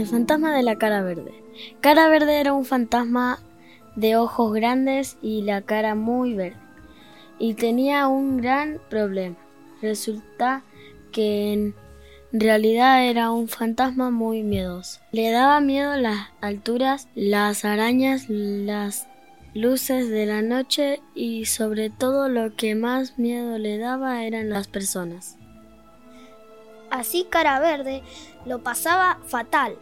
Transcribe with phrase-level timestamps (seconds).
[0.00, 1.34] El fantasma de la cara verde.
[1.82, 3.38] Cara verde era un fantasma
[3.96, 6.56] de ojos grandes y la cara muy verde.
[7.38, 9.36] Y tenía un gran problema.
[9.82, 10.64] Resulta
[11.12, 11.74] que en
[12.32, 15.00] realidad era un fantasma muy miedoso.
[15.12, 19.06] Le daba miedo las alturas, las arañas, las
[19.52, 24.66] luces de la noche y sobre todo lo que más miedo le daba eran las
[24.66, 25.36] personas.
[26.90, 28.02] Así Cara Verde
[28.44, 29.76] lo pasaba fatal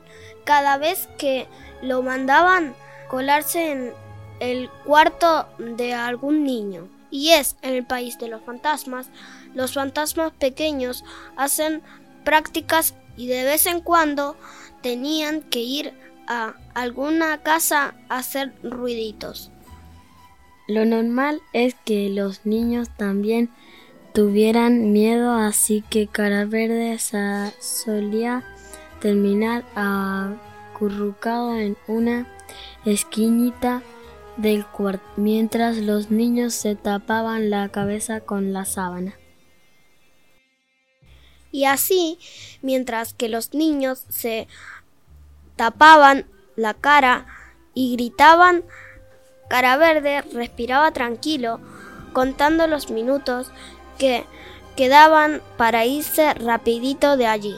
[0.44, 1.46] cada vez que
[1.82, 2.74] lo mandaban
[3.08, 3.92] colarse en
[4.40, 6.88] el cuarto de algún niño.
[7.10, 9.08] Y es en el país de los fantasmas,
[9.54, 11.04] los fantasmas pequeños
[11.36, 11.82] hacen
[12.24, 14.36] prácticas y de vez en cuando
[14.82, 15.94] tenían que ir
[16.26, 19.50] a alguna casa a hacer ruiditos.
[20.68, 23.50] Lo normal es que los niños también
[24.12, 26.98] tuvieran miedo, así que Cara Verde
[27.60, 28.44] solía
[29.00, 32.26] terminar acurrucado en una
[32.84, 33.82] esquinita
[34.36, 39.14] del cuarto, mientras los niños se tapaban la cabeza con la sábana.
[41.50, 42.18] Y así,
[42.62, 44.48] mientras que los niños se
[45.56, 47.26] tapaban la cara
[47.74, 48.64] y gritaban,
[49.48, 51.60] Cara Verde respiraba tranquilo,
[52.12, 53.50] contando los minutos
[53.98, 54.24] que
[54.76, 57.56] quedaban para irse rapidito de allí.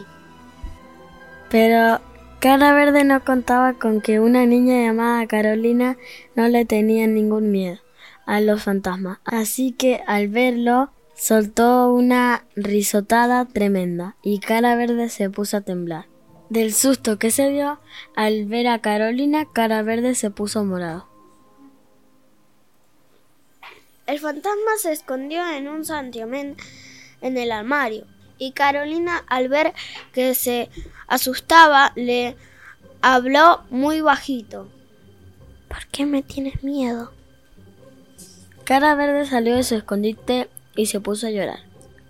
[1.51, 2.01] Pero
[2.41, 5.99] Cara Verde no contaba con que una niña llamada Carolina
[6.35, 7.79] no le tenía ningún miedo
[8.25, 15.29] a los fantasmas, así que al verlo soltó una risotada tremenda y Cara Verde se
[15.29, 16.07] puso a temblar.
[16.49, 17.79] Del susto que se dio
[18.17, 21.10] al ver a Carolina, Cara Verde se puso morado.
[24.11, 26.57] El fantasma se escondió en un santiamén
[27.21, 28.07] en el armario
[28.39, 29.73] y Carolina al ver
[30.13, 30.69] que se
[31.07, 32.35] asustaba le
[33.03, 34.67] habló muy bajito.
[35.69, 37.13] ¿Por qué me tienes miedo?
[38.65, 41.61] Cara Verde salió de su escondite y se puso a llorar.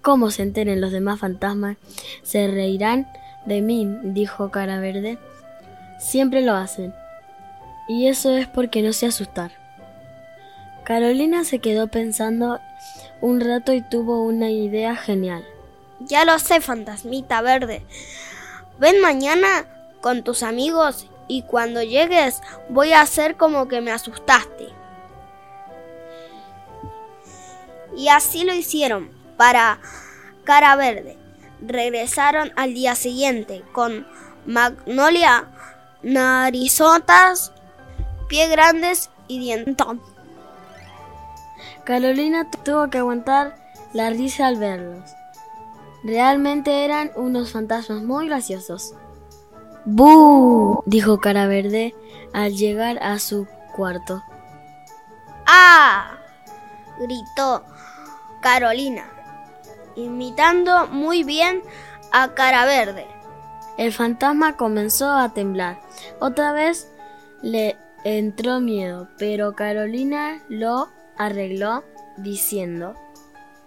[0.01, 1.77] ¿Cómo se enteren los demás fantasmas?
[2.23, 3.09] Se reirán
[3.45, 5.19] de mí, dijo Cara Verde.
[5.99, 6.95] Siempre lo hacen.
[7.89, 9.60] Y eso es porque no sé asustar.
[10.85, 12.61] Carolina se quedó pensando
[13.21, 15.45] un rato y tuvo una idea genial.
[16.01, 17.85] Ya lo sé, fantasmita verde.
[18.79, 19.67] Ven mañana
[20.01, 22.41] con tus amigos y cuando llegues
[22.71, 24.69] voy a hacer como que me asustaste.
[27.97, 29.81] Y así lo hicieron para
[30.45, 31.19] cara verde.
[31.61, 34.07] Regresaron al día siguiente con
[34.47, 35.49] magnolia,
[36.03, 37.53] narizotas,
[38.29, 40.01] pie grandes y dientón.
[41.91, 43.57] Carolina tuvo que aguantar
[43.93, 45.11] la risa al verlos.
[46.05, 48.95] Realmente eran unos fantasmas muy graciosos.
[49.85, 50.85] ¡Bú!
[50.87, 51.97] dijo Cara Verde
[52.33, 54.23] al llegar a su cuarto.
[55.49, 56.13] ¡Ah!
[57.01, 57.65] gritó
[58.41, 59.11] Carolina,
[59.97, 61.61] imitando muy bien
[62.13, 63.09] a Cara Verde.
[63.79, 65.81] El fantasma comenzó a temblar.
[66.21, 66.87] Otra vez
[67.43, 70.89] le entró miedo, pero Carolina lo
[71.21, 71.85] arregló
[72.17, 72.95] diciendo,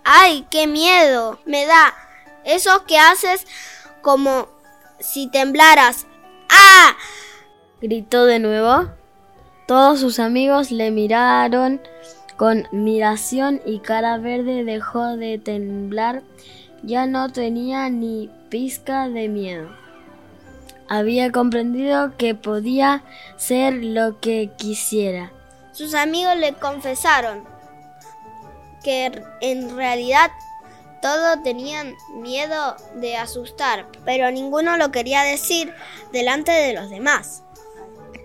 [0.04, 1.40] ¡Ay, qué miedo!
[1.46, 1.94] Me da
[2.44, 3.46] eso que haces
[4.02, 4.48] como
[5.00, 6.08] si temblaras.
[6.50, 6.98] ¡Ah!
[7.80, 8.90] gritó de nuevo.
[9.68, 11.80] Todos sus amigos le miraron
[12.38, 16.24] con miración y cara verde dejó de temblar.
[16.82, 19.70] Ya no tenía ni pizca de miedo.
[20.90, 23.04] Había comprendido que podía
[23.38, 25.32] ser lo que quisiera
[25.74, 27.44] sus amigos le confesaron
[28.84, 30.32] que en realidad
[31.02, 35.74] todos tenían miedo de asustar, pero ninguno lo quería decir
[36.14, 37.44] delante de los demás.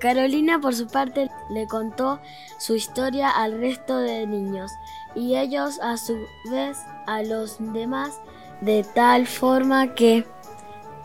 [0.00, 2.20] Carolina por su parte le contó
[2.58, 4.70] su historia al resto de niños
[5.16, 6.16] y ellos a su
[6.50, 8.20] vez a los demás
[8.60, 10.24] de tal forma que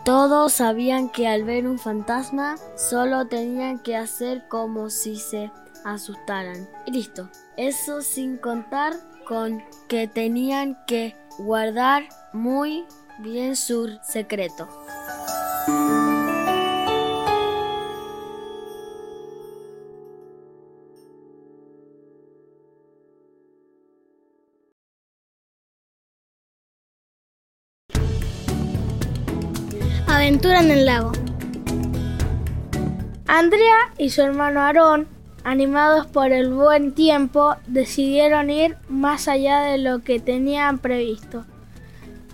[0.04, 5.50] todos sabían que al ver un fantasma solo tenían que hacer como si se
[5.84, 6.68] asustaran.
[6.86, 7.28] Y listo.
[7.56, 8.94] Eso sin contar
[9.26, 12.84] con que tenían que guardar muy
[13.18, 14.68] bien su secreto.
[30.06, 31.12] Aventura en el lago.
[33.26, 35.13] Andrea y su hermano Aarón
[35.44, 41.44] animados por el buen tiempo, decidieron ir más allá de lo que tenían previsto.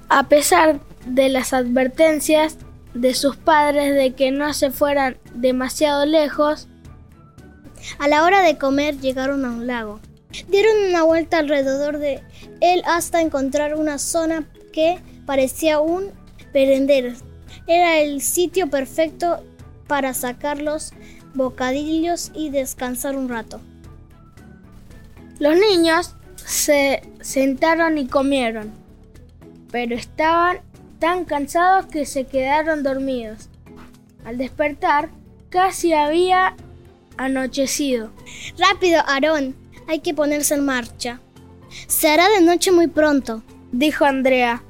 [0.09, 2.57] A pesar de las advertencias
[2.95, 6.69] de sus padres de que no se fueran demasiado lejos,
[7.99, 10.01] a la hora de comer llegaron a un lago.
[10.49, 12.23] Dieron una vuelta alrededor de
[12.61, 16.11] él hasta encontrar una zona que parecía un
[16.55, 17.13] merendero.
[17.67, 19.43] Era el sitio perfecto
[19.87, 20.93] para sacar los
[21.35, 23.61] bocadillos y descansar un rato.
[25.39, 28.73] Los niños se sentaron y comieron,
[29.71, 30.61] pero estaban
[30.99, 33.49] tan cansados que se quedaron dormidos.
[34.25, 35.11] Al despertar,
[35.49, 36.57] casi había
[37.17, 38.11] anochecido.
[38.59, 39.57] Rápido, Aarón,
[39.89, 41.21] hay que ponerse en marcha.
[41.87, 43.43] Se hará de noche muy pronto,
[43.73, 44.63] dijo Andrea.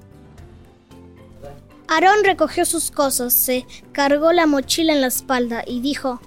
[1.89, 6.21] Aarón recogió sus cosas, se cargó la mochila en la espalda y dijo,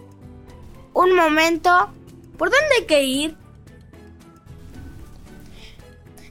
[0.93, 1.89] Un momento,
[2.37, 3.37] ¿por dónde hay que ir?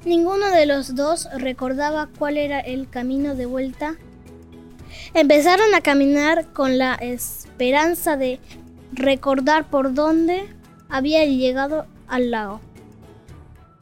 [0.04, 3.96] Ninguno de los dos recordaba cuál era el camino de vuelta.
[5.14, 8.40] Empezaron a caminar con la esperanza de
[8.92, 10.48] recordar por dónde
[10.88, 12.60] había llegado al lago.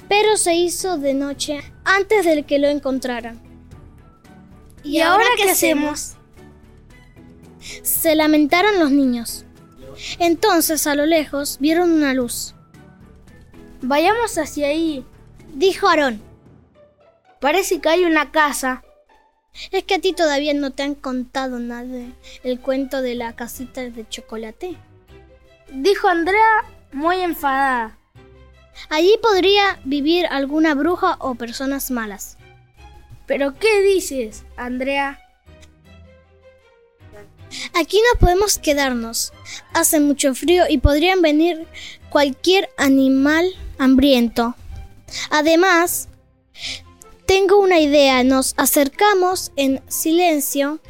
[0.08, 3.40] Pero se hizo de noche antes de que lo encontraran.
[4.82, 6.16] ¿Y, ahora qué hacemos?
[7.82, 9.44] Se lamentaron los niños.
[10.18, 12.54] Entonces a lo lejos vieron una luz.
[13.82, 15.04] Vayamos hacia ahí,
[15.54, 16.22] dijo Aarón.
[17.40, 18.84] Parece que hay una casa.
[19.72, 22.06] Es que a ti todavía no te han contado nada
[22.44, 24.76] el cuento de la casita de chocolate.
[25.72, 27.98] Dijo Andrea muy enfadada.
[28.88, 32.38] Allí podría vivir alguna bruja o personas malas.
[33.26, 35.20] ¿Pero qué dices, Andrea?
[37.74, 39.32] Aquí no podemos quedarnos.
[39.72, 41.66] Hace mucho frío y podrían venir
[42.10, 43.46] cualquier animal
[43.78, 44.54] hambriento.
[45.30, 46.08] Además,
[47.26, 48.22] tengo una idea.
[48.24, 50.80] Nos acercamos en silencio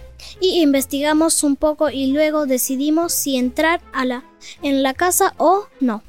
[0.41, 4.25] y investigamos un poco y luego decidimos si entrar a la,
[4.63, 6.03] en la casa o no.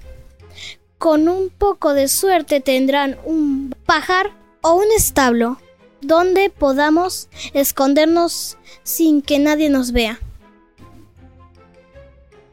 [0.97, 4.31] Con un poco de suerte tendrán un pajar
[4.61, 5.59] o un establo
[6.01, 10.19] donde podamos escondernos sin que nadie nos vea.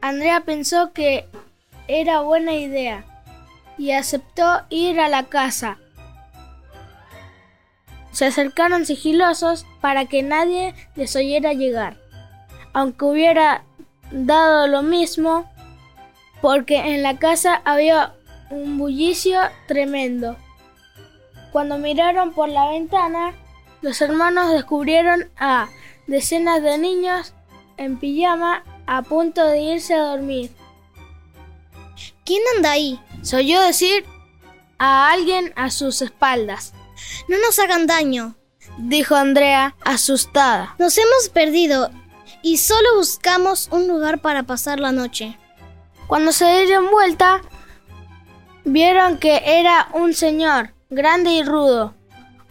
[0.01, 1.25] Andrea pensó que
[1.87, 3.03] era buena idea
[3.77, 5.77] y aceptó ir a la casa.
[8.11, 11.97] Se acercaron sigilosos para que nadie les oyera llegar,
[12.73, 13.63] aunque hubiera
[14.11, 15.49] dado lo mismo
[16.41, 18.13] porque en la casa había
[18.49, 20.37] un bullicio tremendo.
[21.51, 23.33] Cuando miraron por la ventana,
[23.81, 25.69] los hermanos descubrieron a
[26.07, 27.33] decenas de niños
[27.77, 30.51] en pijama a punto de irse a dormir.
[32.25, 32.99] ¿Quién anda ahí?
[33.21, 34.03] Se oyó decir
[34.79, 36.73] a alguien a sus espaldas.
[37.27, 38.35] No nos hagan daño,
[38.79, 40.75] dijo Andrea, asustada.
[40.79, 41.91] Nos hemos perdido
[42.41, 45.37] y solo buscamos un lugar para pasar la noche.
[46.07, 47.41] Cuando se dieron vuelta,
[48.65, 51.93] vieron que era un señor grande y rudo,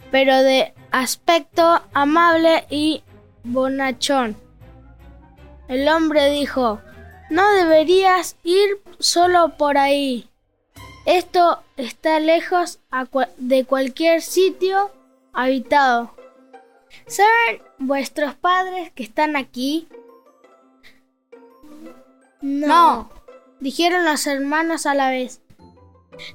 [0.09, 3.03] pero de aspecto amable y
[3.43, 4.37] bonachón.
[5.69, 6.81] El hombre dijo,
[7.29, 10.27] no deberías ir solo por ahí.
[11.05, 12.79] Esto está lejos
[13.37, 14.91] de cualquier sitio
[15.31, 16.15] habitado.
[17.05, 19.87] ¿Saben vuestros padres que están aquí?
[22.41, 22.67] No.
[22.67, 23.09] no,
[23.59, 25.39] dijeron los hermanos a la vez.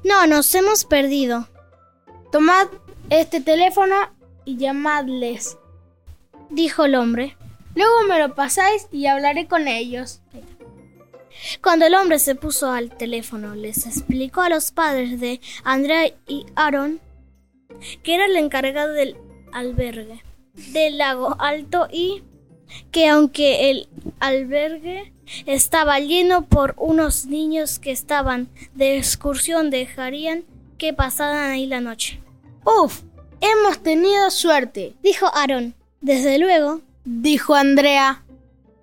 [0.05, 1.49] No, nos hemos perdido.
[2.31, 2.69] Tomad
[3.11, 3.97] este teléfono
[4.45, 5.59] y llamadles,
[6.51, 7.37] dijo el hombre.
[7.75, 10.21] Luego me lo pasáis y hablaré con ellos.
[11.63, 16.47] Cuando el hombre se puso al teléfono, les explicó a los padres de Andrea y
[16.55, 17.01] Aaron
[18.03, 19.17] que era el encargado del
[19.53, 20.23] albergue
[20.55, 22.23] del lago alto y
[22.91, 23.89] que aunque el
[24.21, 25.13] albergue
[25.47, 30.45] estaba lleno por unos niños que estaban de excursión, dejarían
[30.79, 32.21] que pasaran ahí la noche.
[32.65, 33.03] Uf,
[33.41, 35.75] hemos tenido suerte, dijo Aaron.
[36.01, 38.25] Desde luego, dijo Andrea.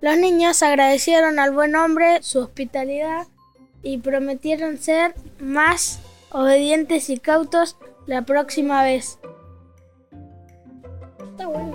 [0.00, 3.26] Los niños agradecieron al buen hombre su hospitalidad
[3.82, 6.00] y prometieron ser más
[6.30, 7.76] obedientes y cautos
[8.06, 9.18] la próxima vez.
[11.30, 11.71] Está bueno.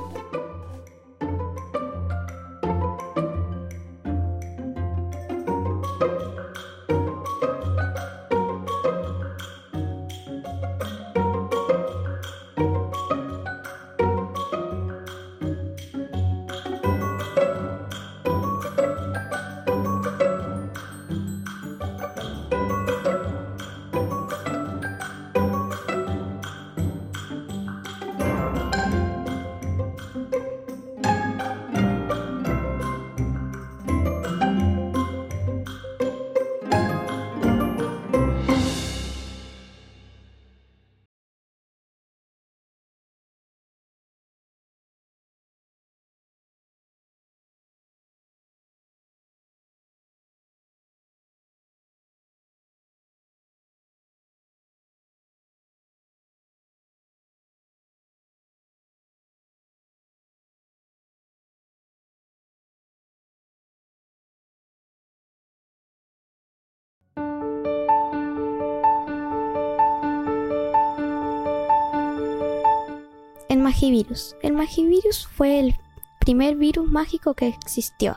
[73.80, 75.76] El magivirus fue el
[76.20, 78.16] primer virus mágico que existió.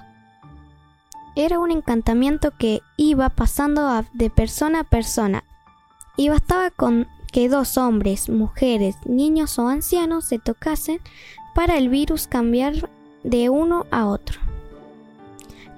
[1.37, 5.45] Era un encantamiento que iba pasando de persona a persona
[6.17, 10.99] y bastaba con que dos hombres, mujeres, niños o ancianos se tocasen
[11.55, 12.89] para el virus cambiar
[13.23, 14.41] de uno a otro.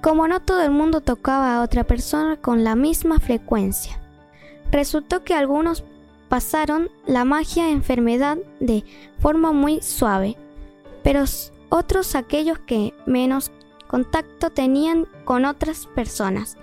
[0.01, 3.99] Como no todo el mundo tocaba a otra persona con la misma frecuencia,
[4.71, 5.83] resultó que algunos
[6.29, 8.83] pasaron la magia enfermedad de
[9.19, 10.35] forma muy suave,
[11.03, 11.23] pero
[11.69, 13.51] otros aquellos que menos
[13.87, 16.57] contacto tenían con otras personas.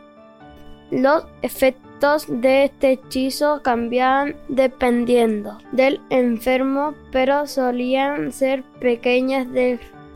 [0.91, 9.47] Los efectos de este hechizo cambiaban dependiendo del enfermo, pero solían ser pequeñas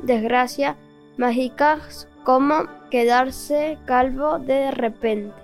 [0.02, 0.76] desgracias
[1.16, 5.34] mágicas como quedarse calvo de repente,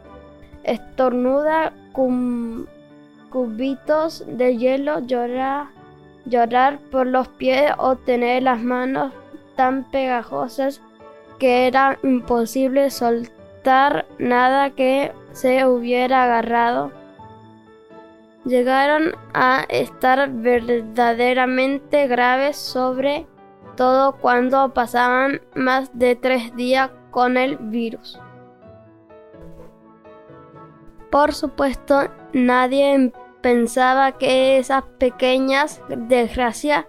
[0.64, 1.72] estornuda
[3.30, 5.68] cubitos de hielo, llorar,
[6.26, 9.12] llorar por los pies o tener las manos
[9.56, 10.80] tan pegajosas
[11.38, 16.92] que era imposible soltar nada que se hubiera agarrado.
[18.44, 23.26] Llegaron a estar verdaderamente graves sobre
[23.76, 28.18] todo cuando pasaban más de tres días con el virus.
[31.10, 36.86] Por supuesto, nadie pensaba que esas pequeñas desgracias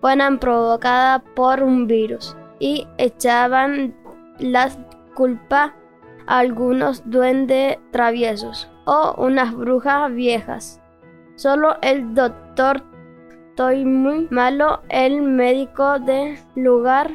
[0.00, 3.94] fueran provocadas por un virus y echaban
[4.38, 4.78] las
[5.14, 5.72] culpas
[6.26, 10.80] a algunos duendes traviesos o unas brujas viejas.
[11.36, 12.82] Solo el doctor
[13.54, 17.12] Estoy muy malo, el médico del lugar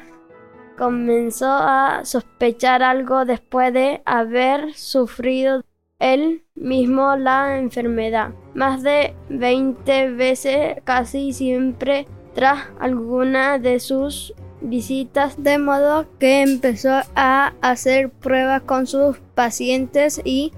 [0.78, 5.66] comenzó a sospechar algo después de haber sufrido
[6.00, 8.32] él mismo la enfermedad.
[8.54, 17.02] Más de 20 veces, casi siempre tras alguna de sus visitas, de modo que empezó
[17.16, 20.52] a hacer pruebas con sus pacientes y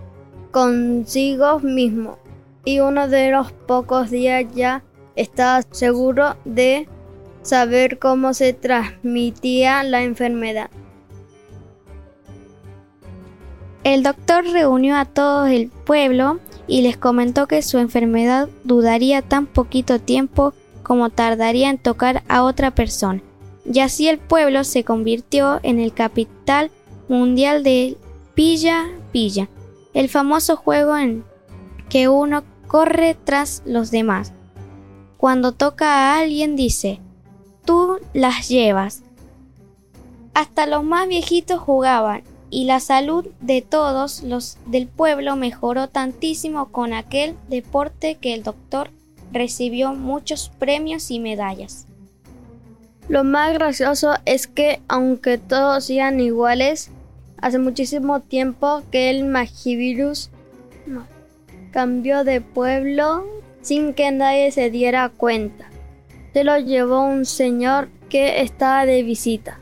[0.51, 2.17] consigo mismo.
[2.63, 4.83] Y uno de los pocos días ya
[5.15, 6.87] estaba seguro de
[7.41, 10.69] saber cómo se transmitía la enfermedad.
[13.83, 19.47] El doctor reunió a todo el pueblo y les comentó que su enfermedad dudaría tan
[19.47, 23.21] poquito tiempo como tardaría en tocar a otra persona.
[23.65, 26.69] Y así el pueblo se convirtió en el capital
[27.07, 27.97] mundial de
[28.35, 29.49] Pilla Pilla,
[29.93, 31.25] el famoso juego en
[31.89, 34.31] que uno corre tras los demás.
[35.17, 36.99] Cuando toca a alguien dice,
[37.65, 39.03] tú las llevas.
[40.33, 46.69] Hasta los más viejitos jugaban y la salud de todos los del pueblo mejoró tantísimo
[46.69, 48.91] con aquel deporte que el doctor
[49.31, 51.87] recibió muchos premios y medallas.
[53.07, 56.91] Lo más gracioso es que aunque todos sean iguales,
[57.37, 60.29] hace muchísimo tiempo que el magivirus
[61.71, 63.25] cambió de pueblo
[63.61, 65.69] sin que nadie se diera cuenta.
[66.33, 69.60] Se lo llevó un señor que estaba de visita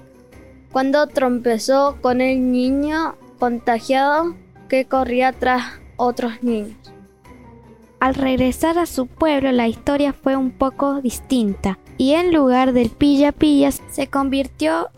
[0.71, 4.35] cuando trompezó con el niño contagiado
[4.67, 5.63] que corría tras
[5.97, 6.77] otros niños.
[7.99, 12.89] Al regresar a su pueblo la historia fue un poco distinta y en lugar del
[12.89, 14.89] pilla pillas se convirtió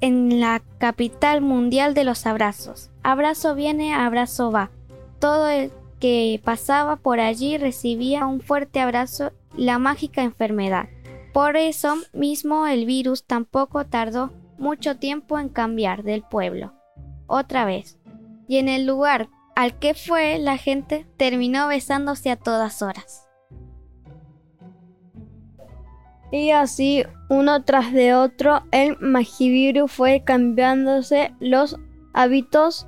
[0.00, 2.90] en la capital mundial de los abrazos.
[3.02, 4.70] Abrazo viene, abrazo va.
[5.18, 10.88] Todo el que pasaba por allí recibía un fuerte abrazo la mágica enfermedad.
[11.32, 16.74] Por eso mismo el virus tampoco tardó mucho tiempo en cambiar del pueblo.
[17.26, 17.98] Otra vez.
[18.48, 23.26] Y en el lugar al que fue la gente terminó besándose a todas horas.
[26.30, 31.78] Y así, uno tras de otro, el Magivirus fue cambiándose los
[32.12, 32.86] hábitos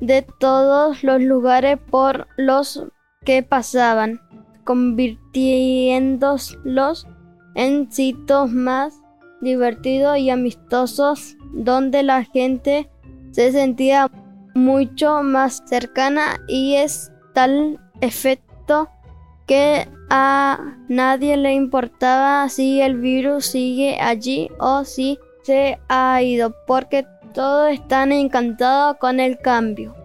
[0.00, 2.86] de todos los lugares por los
[3.24, 4.20] que pasaban,
[4.64, 7.06] convirtiéndolos
[7.54, 9.00] en sitios más
[9.40, 12.90] divertidos y amistosos donde la gente
[13.30, 14.10] se sentía
[14.54, 18.88] mucho más cercana y es tal efecto
[19.46, 26.54] que a nadie le importaba si el virus sigue allí o si se ha ido
[26.66, 29.97] porque todos están encantados con el cambio.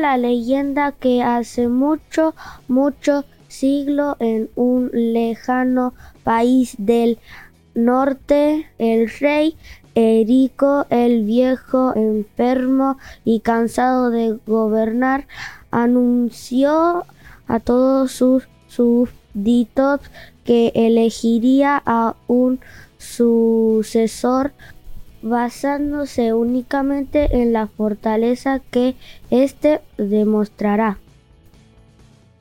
[0.00, 2.34] La leyenda que hace mucho,
[2.68, 7.18] mucho siglo en un lejano país del
[7.74, 9.56] norte, el rey
[9.94, 15.26] Erico el Viejo, enfermo y cansado de gobernar,
[15.70, 17.04] anunció
[17.46, 20.00] a todos sus súbditos
[20.44, 22.60] que elegiría a un
[22.98, 24.52] sucesor
[25.22, 28.94] basándose únicamente en la fortaleza que
[29.30, 30.98] éste demostrará.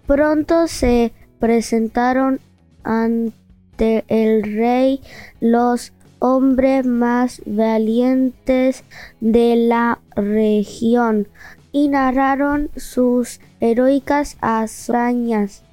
[0.08, 2.40] Pronto se presentaron
[2.84, 5.02] ante el rey
[5.40, 8.84] los hombres más valientes
[9.20, 11.28] de la región
[11.72, 15.64] y narraron sus heroicas hazañas.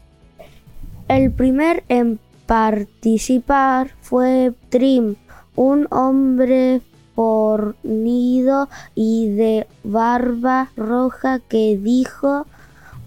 [1.08, 5.16] El primer en participar fue Trim,
[5.54, 6.80] un hombre
[7.16, 12.46] fornido y de barba roja que dijo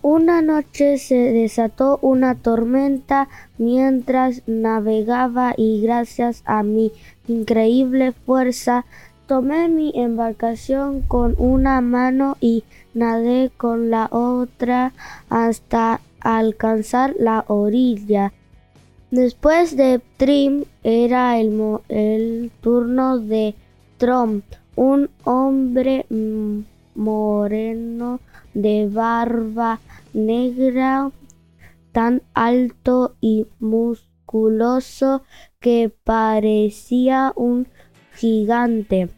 [0.01, 6.91] una noche se desató una tormenta mientras navegaba y gracias a mi
[7.27, 8.85] increíble fuerza
[9.27, 14.93] tomé mi embarcación con una mano y nadé con la otra
[15.29, 18.33] hasta alcanzar la orilla.
[19.11, 23.53] Después de Trim era el, el turno de
[23.99, 24.43] Trom,
[24.77, 26.05] un hombre
[26.95, 28.21] moreno
[28.53, 29.81] de barba
[30.13, 31.11] negra,
[31.91, 35.23] tan alto y musculoso
[35.59, 37.67] que parecía un
[38.13, 39.09] gigante.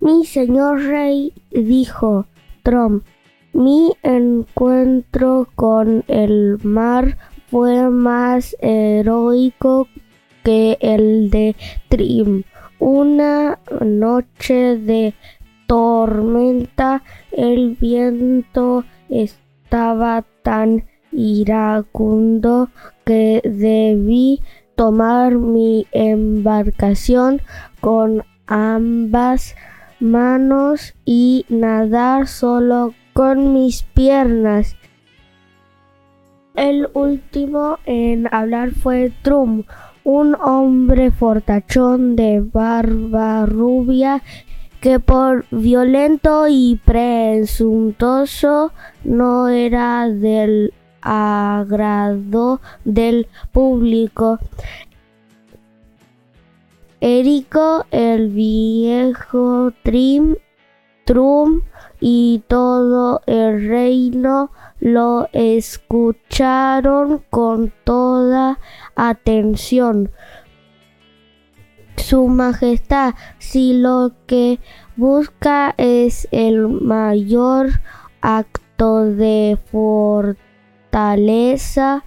[0.00, 2.26] Mi señor rey, dijo
[2.64, 3.02] Trom,
[3.52, 7.16] mi encuentro con el mar
[7.48, 9.86] fue más heroico
[10.42, 11.54] que el de
[11.88, 12.42] Trim.
[12.88, 15.12] Una noche de
[15.66, 22.68] tormenta, el viento estaba tan iracundo
[23.04, 24.40] que debí
[24.76, 27.42] tomar mi embarcación
[27.80, 29.56] con ambas
[29.98, 34.76] manos y nadar solo con mis piernas.
[36.54, 39.64] El último en hablar fue Trum,
[40.06, 44.22] un hombre fortachón de barba rubia
[44.80, 48.70] que por violento y presuntuoso
[49.02, 54.38] no era del agrado del público.
[57.00, 60.36] Erico el viejo Trim,
[61.04, 61.62] Trum
[62.00, 68.58] y todo el reino lo escucharon con toda
[68.94, 70.10] atención.
[71.96, 74.60] Su Majestad, si lo que
[74.96, 77.80] busca es el mayor
[78.20, 79.58] acto de
[80.92, 82.04] fortaleza,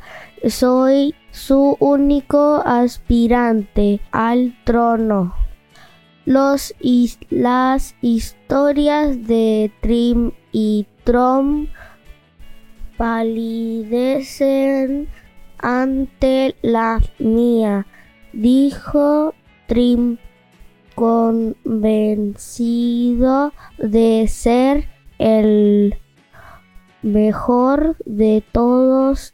[0.47, 5.33] soy su único aspirante al trono.
[6.29, 6.75] Los
[7.31, 11.65] las historias de Trim y Trom
[12.97, 14.37] palidecen
[15.57, 17.87] ante la mía,
[18.31, 19.33] dijo
[19.65, 20.19] Trim
[20.93, 21.51] convencido
[23.79, 24.87] de ser
[25.17, 25.95] el
[27.01, 29.33] mejor de todos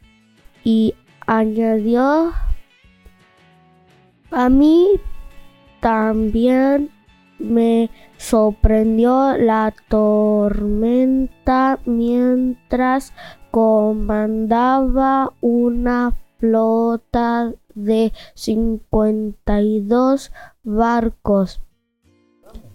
[0.64, 0.94] y
[1.26, 2.32] añadió
[4.30, 4.98] a mí
[5.86, 6.90] también
[7.38, 13.12] me sorprendió la tormenta mientras
[13.52, 20.32] comandaba una flota de 52
[20.64, 21.60] barcos.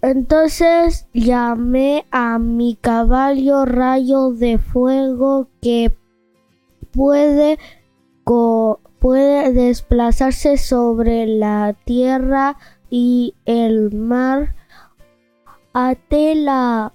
[0.00, 5.94] Entonces llamé a mi caballo rayo de fuego que
[6.92, 7.58] puede,
[8.98, 12.56] puede desplazarse sobre la tierra
[12.92, 14.54] y el mar.
[15.72, 16.92] Até la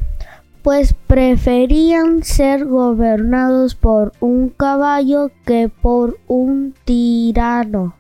[0.62, 7.99] pues preferían ser gobernados por un caballo que por un tirano.